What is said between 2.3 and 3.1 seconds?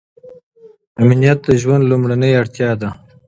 اړتیا ده.